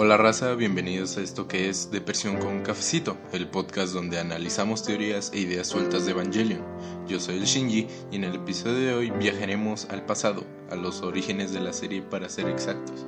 [0.00, 5.32] Hola raza, bienvenidos a esto que es Depresión con Cafecito, el podcast donde analizamos teorías
[5.34, 6.62] e ideas sueltas de Evangelion.
[7.08, 11.02] Yo soy el Shinji y en el episodio de hoy viajaremos al pasado, a los
[11.02, 13.06] orígenes de la serie para ser exactos.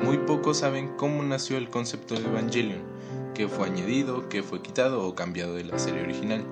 [0.00, 2.82] Muy pocos saben cómo nació el concepto de Evangelion,
[3.32, 6.44] qué fue añadido, qué fue quitado o cambiado de la serie original.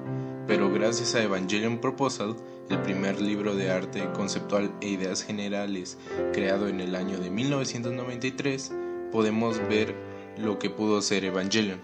[0.46, 2.36] Pero gracias a Evangelion Proposal,
[2.70, 5.98] el primer libro de arte conceptual e ideas generales
[6.32, 8.70] creado en el año de 1993,
[9.14, 9.94] podemos ver
[10.36, 11.80] lo que pudo ser Evangelion.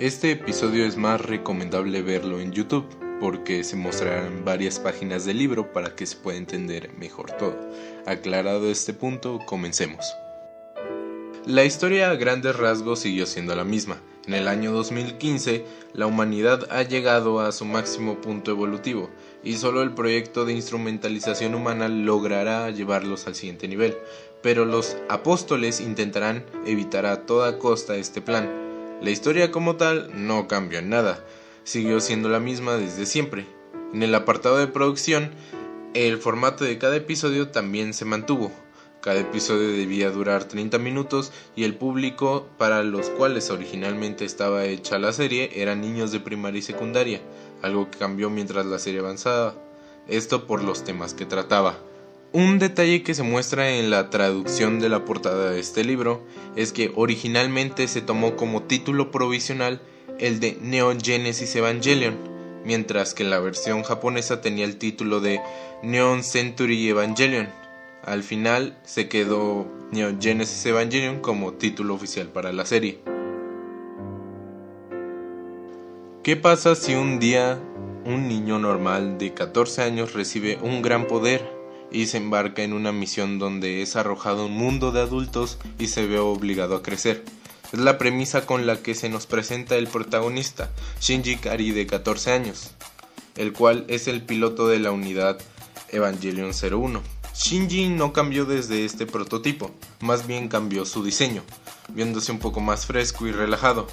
[0.00, 2.84] Este episodio es más recomendable verlo en YouTube
[3.20, 7.56] porque se mostrarán varias páginas del libro para que se pueda entender mejor todo.
[8.06, 10.04] Aclarado este punto, comencemos.
[11.46, 14.02] La historia a grandes rasgos siguió siendo la misma.
[14.26, 15.64] En el año 2015,
[15.94, 19.08] la humanidad ha llegado a su máximo punto evolutivo
[19.42, 23.96] y solo el proyecto de instrumentalización humana logrará llevarlos al siguiente nivel,
[24.42, 28.50] pero los apóstoles intentarán evitar a toda costa este plan.
[29.00, 31.24] La historia como tal no cambió en nada,
[31.64, 33.46] siguió siendo la misma desde siempre.
[33.92, 35.30] En el apartado de producción,
[35.94, 38.52] el formato de cada episodio también se mantuvo.
[39.00, 44.98] Cada episodio debía durar 30 minutos y el público para los cuales originalmente estaba hecha
[44.98, 47.20] la serie eran niños de primaria y secundaria,
[47.62, 49.54] algo que cambió mientras la serie avanzaba.
[50.08, 51.78] Esto por los temas que trataba.
[52.34, 56.20] Un detalle que se muestra en la traducción de la portada de este libro
[56.56, 59.80] es que originalmente se tomó como título provisional
[60.18, 62.18] el de Neon Genesis Evangelion,
[62.66, 65.40] mientras que la versión japonesa tenía el título de
[65.82, 67.48] Neon Century Evangelion.
[68.04, 72.98] Al final se quedó Neon Genesis Evangelion como título oficial para la serie.
[76.22, 77.58] ¿Qué pasa si un día
[78.04, 81.57] un niño normal de 14 años recibe un gran poder?
[81.90, 86.06] Y se embarca en una misión donde es arrojado un mundo de adultos y se
[86.06, 87.24] ve obligado a crecer.
[87.72, 92.32] Es la premisa con la que se nos presenta el protagonista, Shinji Kari de 14
[92.32, 92.70] años,
[93.36, 95.38] el cual es el piloto de la unidad
[95.90, 97.02] Evangelion 01.
[97.34, 101.42] Shinji no cambió desde este prototipo, más bien cambió su diseño,
[101.94, 103.86] viéndose un poco más fresco y relajado.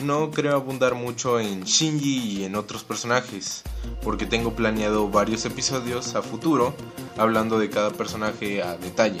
[0.00, 3.62] No creo abundar mucho en Shinji y en otros personajes,
[4.02, 6.74] porque tengo planeado varios episodios a futuro
[7.16, 9.20] hablando de cada personaje a detalle.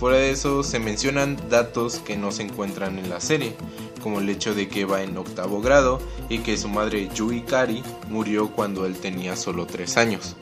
[0.00, 3.54] Fuera de eso se mencionan datos que no se encuentran en la serie,
[4.02, 7.82] como el hecho de que va en octavo grado y que su madre Yui Kari
[8.08, 10.36] murió cuando él tenía solo 3 años.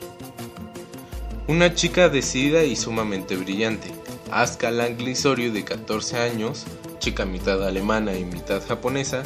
[1.47, 3.91] Una chica decidida y sumamente brillante,
[4.31, 6.65] Asuka Langley de 14 años,
[7.07, 9.23] chica mitad alemana y mitad japonesa,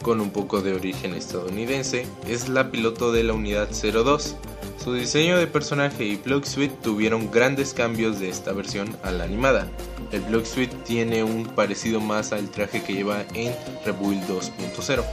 [0.00, 4.34] con un poco de origen estadounidense, es la piloto de la unidad 02.
[4.82, 9.24] Su diseño de personaje y Plug Suite tuvieron grandes cambios de esta versión a la
[9.24, 9.68] animada.
[10.10, 15.04] El Plug Suite tiene un parecido más al traje que lleva en Rebuild 2.0.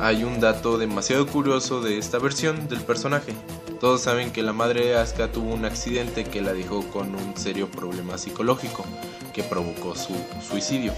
[0.00, 3.32] Hay un dato demasiado curioso de esta versión del personaje.
[3.78, 7.36] Todos saben que la madre de Asuka tuvo un accidente que la dejó con un
[7.36, 8.84] serio problema psicológico
[9.38, 10.92] que provocó su suicidio.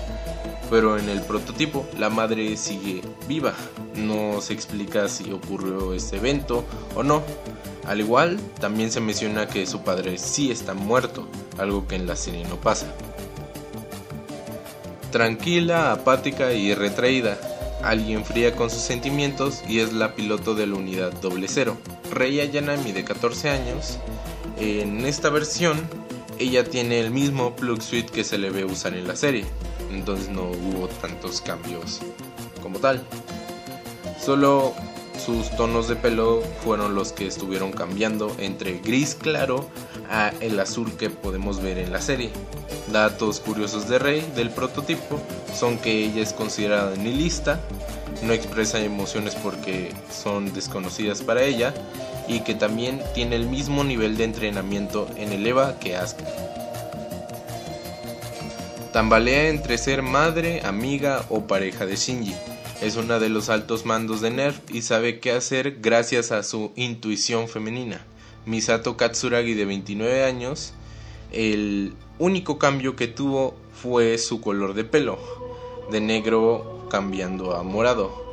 [0.71, 3.53] Pero en el prototipo la madre sigue viva.
[3.97, 6.65] No se explica si ocurrió este evento
[6.95, 7.23] o no.
[7.87, 11.29] Al igual, también se menciona que su padre sí está muerto,
[11.59, 12.87] algo que en la serie no pasa.
[15.13, 17.37] Tranquila, apática y retraída,
[17.83, 21.77] alguien fría con sus sentimientos y es la piloto de la unidad doble cero.
[22.11, 23.99] Rei Ayanami de 14 años,
[24.59, 25.79] en esta versión
[26.41, 29.45] ella tiene el mismo plug suite que se le ve usar en la serie,
[29.93, 32.01] entonces no hubo tantos cambios
[32.63, 33.05] como tal.
[34.19, 34.75] Solo
[35.25, 39.69] sus tonos de pelo fueron los que estuvieron cambiando entre gris claro
[40.11, 42.31] a el azul que podemos ver en la serie.
[42.91, 45.21] Datos curiosos de Rey del prototipo
[45.55, 47.61] son que ella es considerada nihilista,
[48.23, 51.75] no expresa emociones porque son desconocidas para ella
[52.29, 56.25] y que también tiene el mismo nivel de entrenamiento en el EVA que Asuka.
[58.93, 62.35] Tambalea entre ser madre, amiga o pareja de Shinji.
[62.83, 66.73] Es una de los altos mandos de NERF y sabe qué hacer gracias a su
[66.77, 68.01] intuición femenina.
[68.47, 70.73] Misato Katsuragi de 29 años,
[71.31, 75.19] el único cambio que tuvo fue su color de pelo,
[75.91, 78.29] de negro cambiando a morado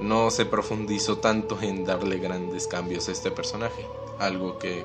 [0.00, 3.86] no se profundizó tanto en darle grandes cambios a este personaje,
[4.18, 4.84] algo que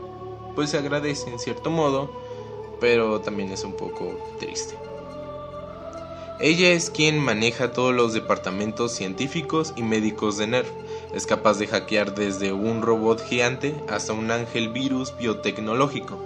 [0.55, 2.09] pues se agradece en cierto modo,
[2.79, 4.75] pero también es un poco triste.
[6.39, 10.69] Ella es quien maneja todos los departamentos científicos y médicos de NERF.
[11.13, 16.17] Es capaz de hackear desde un robot gigante hasta un ángel virus biotecnológico,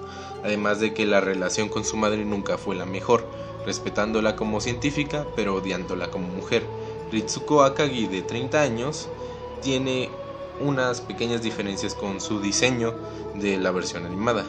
[0.43, 3.27] además de que la relación con su madre nunca fue la mejor,
[3.65, 6.63] respetándola como científica pero odiándola como mujer.
[7.11, 9.07] Ritsuko Akagi de 30 años
[9.61, 10.09] tiene
[10.59, 12.93] unas pequeñas diferencias con su diseño
[13.35, 14.45] de la versión animada.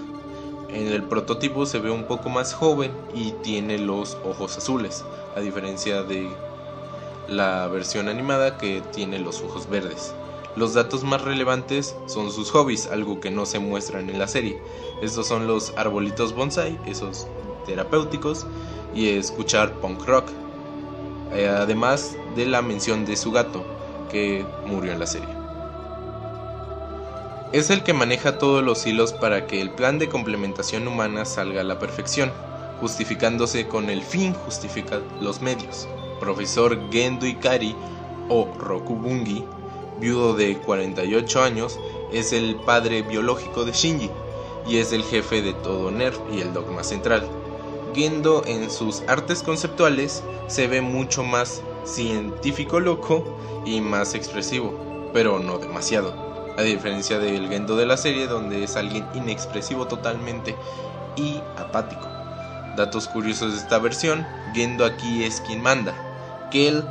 [0.68, 5.40] En el prototipo se ve un poco más joven y tiene los ojos azules, a
[5.40, 6.36] diferencia de
[7.28, 10.14] la versión animada que tiene los ojos verdes.
[10.56, 14.60] Los datos más relevantes son sus hobbies, algo que no se muestran en la serie.
[15.00, 17.28] Estos son los arbolitos bonsai, esos
[17.64, 18.46] terapéuticos,
[18.94, 20.28] y escuchar punk rock.
[21.32, 23.64] Eh, además de la mención de su gato,
[24.10, 25.28] que murió en la serie.
[27.52, 31.62] Es el que maneja todos los hilos para que el plan de complementación humana salga
[31.62, 32.30] a la perfección,
[32.80, 35.88] justificándose con el fin justifica los medios.
[36.20, 37.74] Profesor Gendo Ikari
[38.28, 39.44] o Rokubungi,
[39.98, 41.78] viudo de 48 años,
[42.12, 44.10] es el padre biológico de Shinji
[44.66, 47.26] y es el jefe de todo NERF y el dogma central.
[47.94, 53.24] Gendo en sus artes conceptuales se ve mucho más científico loco
[53.64, 58.76] y más expresivo, pero no demasiado a diferencia del Gendo de la serie donde es
[58.76, 60.56] alguien inexpresivo totalmente
[61.16, 62.08] y apático.
[62.76, 65.94] Datos curiosos de esta versión, Gendo aquí es quien manda,
[66.50, 66.84] Kel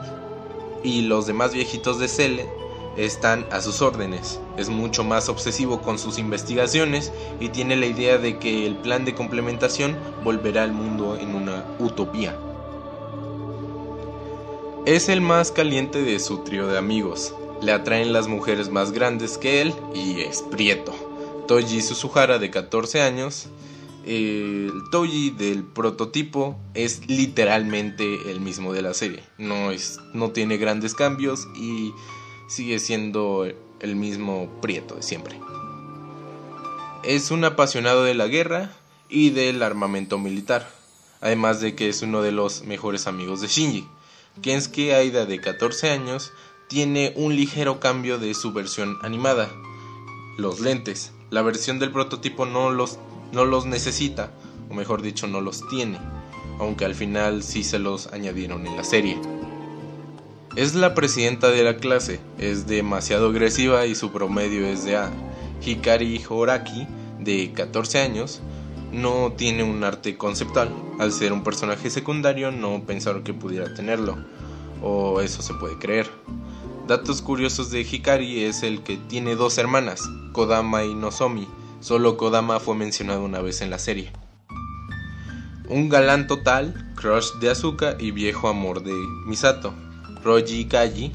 [0.83, 2.56] y los demás viejitos de Cele
[2.97, 4.39] están a sus órdenes.
[4.57, 9.05] Es mucho más obsesivo con sus investigaciones y tiene la idea de que el plan
[9.05, 12.35] de complementación volverá al mundo en una utopía.
[14.85, 19.37] Es el más caliente de su trío de amigos, le atraen las mujeres más grandes
[19.37, 20.93] que él y es prieto.
[21.47, 23.47] Toji Suzuhara de 14 años.
[24.05, 29.23] El Toji del prototipo es literalmente el mismo de la serie.
[29.37, 31.91] No, es, no tiene grandes cambios y
[32.47, 33.45] sigue siendo
[33.79, 35.39] el mismo prieto de siempre.
[37.03, 38.71] Es un apasionado de la guerra
[39.09, 40.69] y del armamento militar,
[41.21, 43.87] además de que es uno de los mejores amigos de Shinji.
[44.41, 46.31] Kensuke Aida de 14 años
[46.67, 49.49] tiene un ligero cambio de su versión animada.
[50.37, 51.11] Los lentes.
[51.29, 52.99] La versión del prototipo no los,
[53.31, 54.31] no los necesita,
[54.69, 55.99] o mejor dicho, no los tiene,
[56.59, 59.19] aunque al final sí se los añadieron en la serie.
[60.57, 65.11] Es la presidenta de la clase, es demasiado agresiva y su promedio es de A.
[65.63, 66.87] Hikari Horaki,
[67.19, 68.41] de 14 años,
[68.91, 70.73] no tiene un arte conceptual.
[70.97, 74.17] Al ser un personaje secundario no pensaron que pudiera tenerlo,
[74.81, 76.09] o eso se puede creer.
[76.87, 81.47] Datos curiosos de Hikari es el que tiene dos hermanas, Kodama y Nozomi.
[81.81, 84.11] Solo Kodama fue mencionado una vez en la serie.
[85.69, 88.95] Un galán total, crush de Asuka y viejo amor de
[89.27, 89.75] Misato.
[90.23, 91.11] Roji Kaji,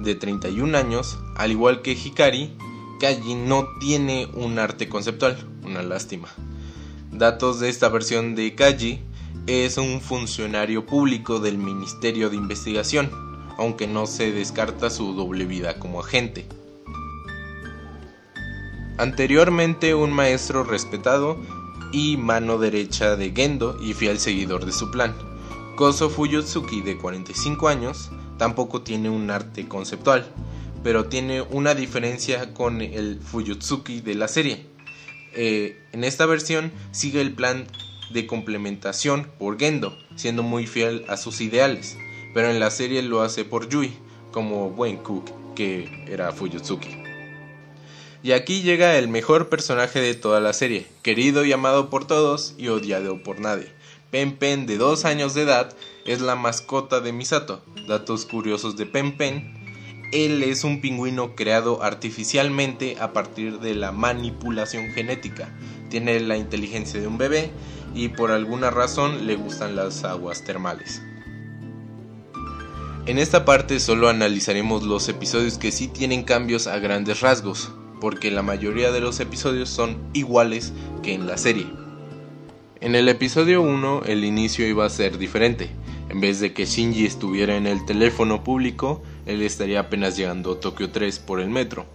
[0.00, 2.56] de 31 años, al igual que Hikari,
[3.00, 6.28] Kaji no tiene un arte conceptual, una lástima.
[7.12, 9.00] Datos de esta versión de Kaji
[9.46, 13.10] es un funcionario público del Ministerio de Investigación,
[13.58, 16.46] aunque no se descarta su doble vida como agente.
[18.98, 21.36] Anteriormente un maestro respetado
[21.92, 25.14] y mano derecha de Gendo y fiel seguidor de su plan.
[25.76, 30.26] Koso Fuyutsuki de 45 años tampoco tiene un arte conceptual,
[30.82, 34.66] pero tiene una diferencia con el Fuyutsuki de la serie.
[35.34, 37.66] Eh, en esta versión sigue el plan
[38.12, 41.96] de complementación por Gendo, siendo muy fiel a sus ideales
[42.34, 43.96] pero en la serie lo hace por Yui,
[44.32, 47.02] como buen cook que era Fuyutsuki.
[48.24, 52.54] Y aquí llega el mejor personaje de toda la serie, querido y amado por todos
[52.58, 53.68] y odiado por nadie.
[54.10, 57.62] Pen Pen, de 2 años de edad, es la mascota de Misato.
[57.88, 59.54] Datos curiosos de Pen Pen.
[60.12, 65.48] Él es un pingüino creado artificialmente a partir de la manipulación genética.
[65.88, 67.50] Tiene la inteligencia de un bebé
[67.94, 71.02] y por alguna razón le gustan las aguas termales.
[73.06, 77.70] En esta parte solo analizaremos los episodios que sí tienen cambios a grandes rasgos,
[78.00, 81.66] porque la mayoría de los episodios son iguales que en la serie.
[82.80, 85.70] En el episodio 1 el inicio iba a ser diferente.
[86.14, 90.60] En vez de que Shinji estuviera en el teléfono público, él estaría apenas llegando a
[90.60, 91.86] Tokio 3 por el metro.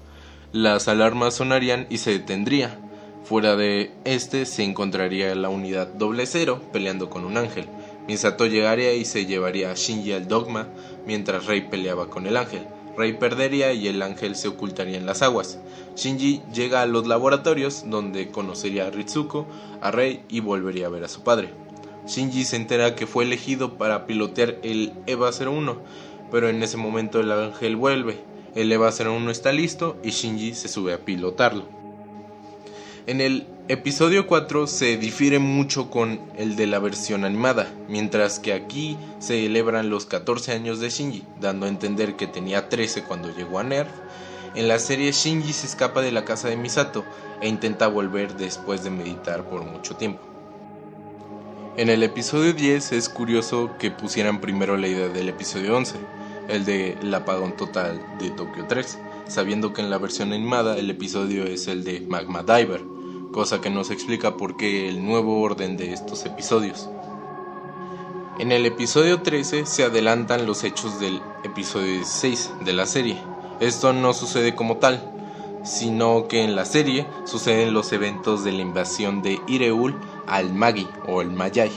[0.51, 2.81] Las alarmas sonarían y se detendría.
[3.23, 7.67] Fuera de este se encontraría la unidad doble cero peleando con un ángel.
[8.09, 10.67] Misato llegaría y se llevaría a Shinji al dogma
[11.07, 12.67] mientras Rei peleaba con el ángel.
[12.97, 15.59] Rei perdería y el ángel se ocultaría en las aguas.
[15.95, 19.47] Shinji llega a los laboratorios donde conocería a Ritsuko,
[19.79, 21.53] a Rei y volvería a ver a su padre.
[22.09, 25.77] Shinji se entera que fue elegido para pilotear el EVA 01,
[26.31, 28.17] pero en ese momento el ángel vuelve.
[28.55, 31.65] El EVA 01 está listo y Shinji se sube a pilotarlo.
[33.05, 38.53] En el Episodio 4 se difiere mucho con el de la versión animada, mientras que
[38.53, 43.29] aquí se celebran los 14 años de Shinji, dando a entender que tenía 13 cuando
[43.29, 43.91] llegó a Nerf.
[44.55, 47.05] En la serie Shinji se escapa de la casa de Misato
[47.39, 50.38] e intenta volver después de meditar por mucho tiempo.
[51.79, 55.95] En el episodio 10 es curioso que pusieran primero la idea del episodio 11,
[56.49, 60.89] el de el apagón total de Tokyo 3, sabiendo que en la versión animada el
[60.89, 62.83] episodio es el de Magma Diver
[63.31, 66.89] cosa que nos explica por qué el nuevo orden de estos episodios.
[68.39, 73.17] En el episodio 13 se adelantan los hechos del episodio 16 de la serie.
[73.61, 75.13] Esto no sucede como tal,
[75.63, 79.95] sino que en la serie suceden los eventos de la invasión de Ireul
[80.29, 81.71] al Magi o el Mayai.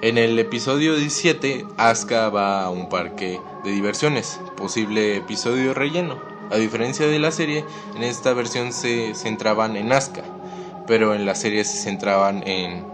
[0.00, 6.18] En el episodio 17, Asuka va a un parque de diversiones, posible episodio relleno,
[6.50, 7.64] a diferencia de la serie,
[7.96, 10.22] en esta versión se centraban en Asuka,
[10.86, 12.84] pero en la serie se centraban en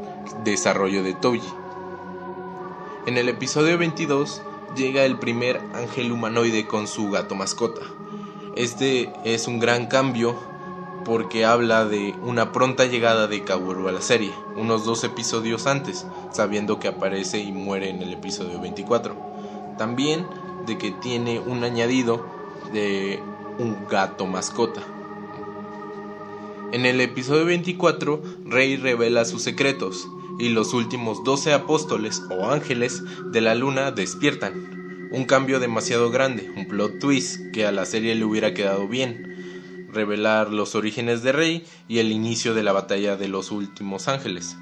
[0.44, 1.48] desarrollo de Toji.
[3.06, 4.42] En el episodio 22
[4.76, 7.80] llega el primer ángel humanoide con su gato mascota.
[8.54, 10.36] Este es un gran cambio
[11.08, 16.06] porque habla de una pronta llegada de Kaworu a la serie, unos dos episodios antes,
[16.30, 19.16] sabiendo que aparece y muere en el episodio 24.
[19.78, 20.26] También
[20.66, 22.26] de que tiene un añadido
[22.74, 23.22] de
[23.58, 24.82] un gato mascota.
[26.72, 30.06] En el episodio 24, Rey revela sus secretos
[30.38, 35.08] y los últimos 12 apóstoles o ángeles de la luna despiertan.
[35.10, 39.27] Un cambio demasiado grande, un plot twist que a la serie le hubiera quedado bien.
[39.98, 44.56] Revelar los orígenes de Rey y el inicio de la batalla de los últimos ángeles.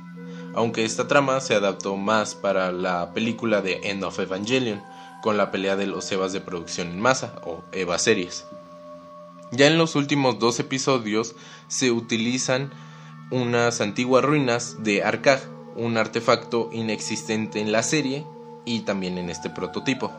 [0.55, 4.83] Aunque esta trama se adaptó más para la película de End of Evangelion,
[5.23, 8.47] con la pelea de los Evas de producción en masa o Eva series.
[9.53, 11.35] Ya en los últimos dos episodios
[11.69, 12.71] se utilizan
[13.31, 15.41] unas antiguas ruinas de Arkaj,
[15.77, 18.25] un artefacto inexistente en la serie
[18.65, 20.15] y también en este prototipo,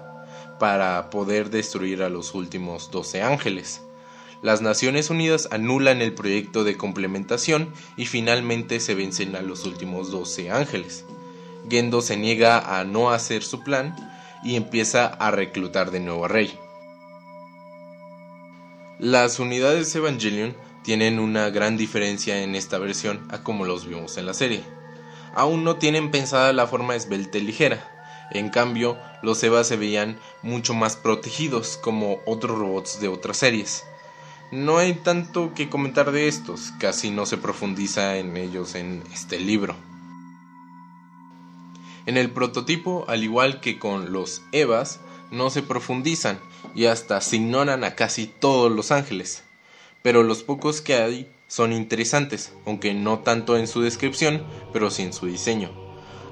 [0.60, 3.82] para poder destruir a los últimos 12 ángeles.
[4.42, 10.12] Las Naciones Unidas anulan el proyecto de complementación y finalmente se vencen a los últimos
[10.12, 11.06] 12 ángeles.
[11.70, 13.96] Gendo se niega a no hacer su plan
[14.44, 16.54] y empieza a reclutar de nuevo a Rey.
[19.00, 24.26] Las unidades Evangelion tienen una gran diferencia en esta versión a como los vimos en
[24.26, 24.64] la serie.
[25.36, 27.94] Aún no tienen pensada la forma esbelta y ligera.
[28.32, 33.84] En cambio, los Eva se veían mucho más protegidos como otros robots de otras series.
[34.52, 39.40] No hay tanto que comentar de estos, casi no se profundiza en ellos en este
[39.40, 39.76] libro.
[42.06, 45.02] En el prototipo, al igual que con los Evas,
[45.32, 46.40] no se profundizan
[46.74, 49.44] y hasta se ignoran a casi todos los ángeles.
[50.02, 55.04] Pero los pocos que hay son interesantes, aunque no tanto en su descripción, pero sí
[55.04, 55.72] en su diseño.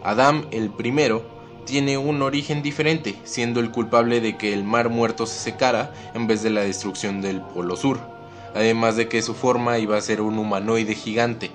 [0.04, 1.35] Adam el primero
[1.66, 6.28] tiene un origen diferente, siendo el culpable de que el mar muerto se secara en
[6.28, 8.00] vez de la destrucción del Polo Sur,
[8.54, 11.52] además de que su forma iba a ser un humanoide gigante.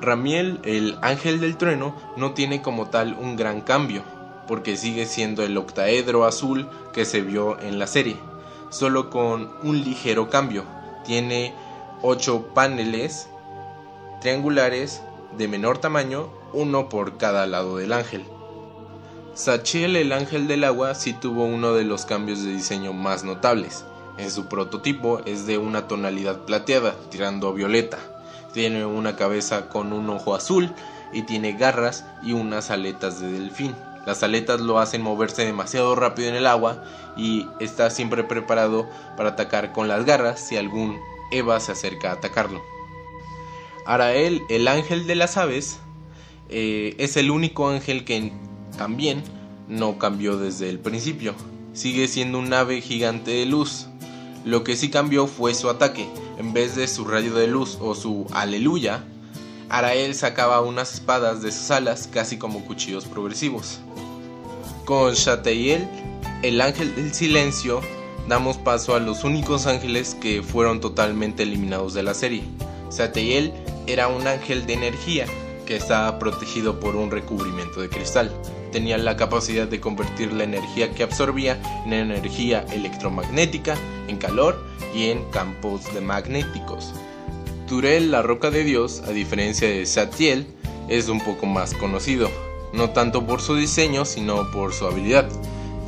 [0.00, 4.02] Ramiel, el ángel del trueno, no tiene como tal un gran cambio,
[4.46, 8.16] porque sigue siendo el octaedro azul que se vio en la serie,
[8.70, 10.64] solo con un ligero cambio.
[11.04, 11.54] Tiene
[12.02, 13.28] 8 paneles
[14.20, 15.02] triangulares
[15.36, 18.24] de menor tamaño, uno por cada lado del ángel.
[19.34, 23.84] Sachiel, el ángel del agua, sí tuvo uno de los cambios de diseño más notables.
[24.18, 27.98] En su prototipo es de una tonalidad plateada, tirando a violeta.
[28.52, 30.70] Tiene una cabeza con un ojo azul
[31.14, 33.74] y tiene garras y unas aletas de delfín.
[34.04, 36.84] Las aletas lo hacen moverse demasiado rápido en el agua
[37.16, 38.86] y está siempre preparado
[39.16, 40.98] para atacar con las garras si algún
[41.30, 42.60] Eva se acerca a atacarlo.
[43.86, 45.78] Arael, el ángel de las aves,
[46.50, 48.32] eh, es el único ángel que
[48.76, 49.22] también
[49.68, 51.34] no cambió desde el principio.
[51.72, 53.86] Sigue siendo un ave gigante de luz.
[54.44, 56.08] Lo que sí cambió fue su ataque.
[56.38, 59.04] En vez de su rayo de luz o su aleluya,
[59.68, 63.80] Arael sacaba unas espadas de sus alas casi como cuchillos progresivos.
[64.84, 65.86] Con Shateiel,
[66.42, 67.80] el ángel del silencio,
[68.28, 72.42] damos paso a los únicos ángeles que fueron totalmente eliminados de la serie.
[72.90, 73.52] Shateiel
[73.86, 75.26] era un ángel de energía
[75.76, 78.32] estaba protegido por un recubrimiento de cristal.
[78.70, 83.76] Tenía la capacidad de convertir la energía que absorbía en energía electromagnética,
[84.08, 84.62] en calor
[84.94, 86.92] y en campos de magnéticos.
[87.68, 90.46] Turel, la roca de Dios, a diferencia de Satiel,
[90.88, 92.28] es un poco más conocido,
[92.72, 95.28] no tanto por su diseño, sino por su habilidad.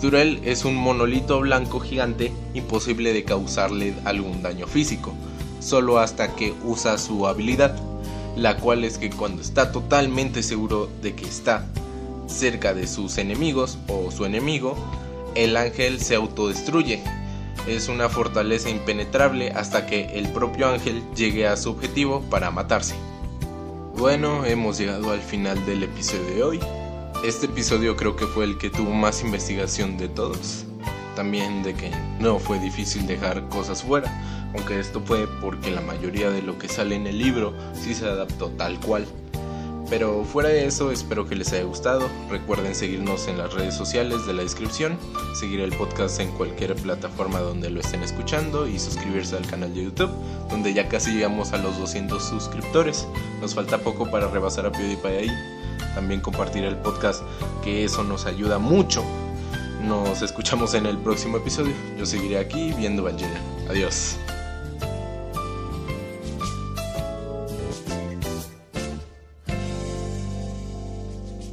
[0.01, 5.15] Turel es un monolito blanco gigante imposible de causarle algún daño físico.
[5.61, 7.75] solo hasta que usa su habilidad,
[8.37, 11.67] la cual es que cuando está totalmente seguro de que está
[12.27, 14.77] cerca de sus enemigos o su enemigo,
[15.35, 17.03] el ángel se autodestruye.
[17.69, 22.95] Es una fortaleza impenetrable hasta que el propio ángel llegue a su objetivo para matarse.
[23.97, 26.61] Bueno, hemos llegado al final del episodio de hoy.
[27.25, 30.65] Este episodio creo que fue el que tuvo más investigación de todos.
[31.17, 34.13] También de que no fue difícil dejar cosas fuera,
[34.55, 38.07] aunque esto fue porque la mayoría de lo que sale en el libro sí se
[38.07, 39.07] adaptó tal cual.
[39.91, 42.09] Pero fuera de eso, espero que les haya gustado.
[42.31, 44.99] Recuerden seguirnos en las redes sociales de la descripción,
[45.39, 49.85] seguir el podcast en cualquier plataforma donde lo estén escuchando y suscribirse al canal de
[49.85, 50.11] YouTube,
[50.49, 53.07] donde ya casi llegamos a los 200 suscriptores.
[53.41, 55.31] Nos falta poco para rebasar a PewDiePie ahí.
[55.95, 57.23] También compartir el podcast,
[57.63, 59.05] que eso nos ayuda mucho.
[59.83, 61.75] Nos escuchamos en el próximo episodio.
[61.99, 63.39] Yo seguiré aquí viendo Evangelion.
[63.69, 64.17] Adiós.